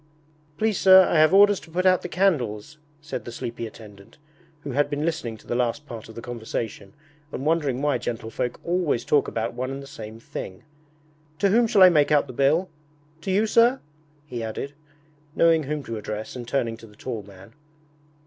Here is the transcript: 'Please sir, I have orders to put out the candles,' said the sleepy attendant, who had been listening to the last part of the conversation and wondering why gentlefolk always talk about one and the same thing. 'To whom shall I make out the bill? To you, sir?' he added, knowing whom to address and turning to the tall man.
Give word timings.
'Please 0.57 0.79
sir, 0.79 1.03
I 1.07 1.19
have 1.19 1.31
orders 1.31 1.59
to 1.59 1.69
put 1.69 1.85
out 1.85 2.01
the 2.01 2.09
candles,' 2.09 2.79
said 3.01 3.23
the 3.23 3.31
sleepy 3.31 3.67
attendant, 3.67 4.17
who 4.61 4.71
had 4.71 4.89
been 4.89 5.05
listening 5.05 5.37
to 5.37 5.45
the 5.45 5.53
last 5.53 5.85
part 5.85 6.09
of 6.09 6.15
the 6.15 6.23
conversation 6.23 6.93
and 7.31 7.45
wondering 7.45 7.83
why 7.83 7.99
gentlefolk 7.99 8.59
always 8.65 9.05
talk 9.05 9.27
about 9.27 9.53
one 9.53 9.69
and 9.69 9.83
the 9.83 9.85
same 9.85 10.19
thing. 10.19 10.63
'To 11.37 11.49
whom 11.49 11.67
shall 11.67 11.83
I 11.83 11.89
make 11.89 12.11
out 12.11 12.25
the 12.25 12.33
bill? 12.33 12.67
To 13.21 13.29
you, 13.29 13.45
sir?' 13.45 13.79
he 14.25 14.41
added, 14.41 14.73
knowing 15.35 15.61
whom 15.65 15.83
to 15.83 15.97
address 15.97 16.35
and 16.35 16.47
turning 16.47 16.77
to 16.77 16.87
the 16.87 16.95
tall 16.95 17.21
man. 17.21 17.53